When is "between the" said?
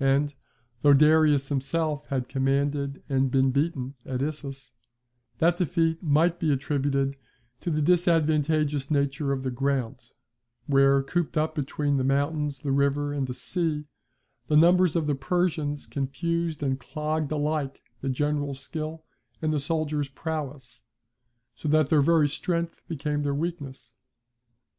11.54-12.02